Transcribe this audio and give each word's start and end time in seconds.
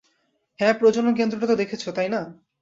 হ্যাঁ, 0.59 0.73
প্রজনন 0.73 1.13
কেন্দ্রটা 1.15 1.47
তো 1.47 1.55
দেখেছো, 1.55 1.89
তাই 1.91 2.09
না? 2.09 2.21